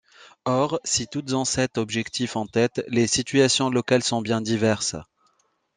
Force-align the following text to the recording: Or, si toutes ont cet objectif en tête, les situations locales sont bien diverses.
Or, 0.47 0.79
si 0.83 1.05
toutes 1.07 1.31
ont 1.33 1.45
cet 1.45 1.77
objectif 1.77 2.35
en 2.35 2.47
tête, 2.47 2.83
les 2.87 3.05
situations 3.05 3.69
locales 3.69 4.01
sont 4.01 4.23
bien 4.23 4.41
diverses. 4.41 4.95